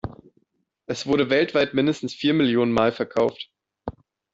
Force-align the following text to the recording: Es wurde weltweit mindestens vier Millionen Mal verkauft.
Es 0.87 1.05
wurde 1.05 1.29
weltweit 1.29 1.75
mindestens 1.75 2.15
vier 2.15 2.33
Millionen 2.33 2.71
Mal 2.71 2.91
verkauft. 2.91 3.51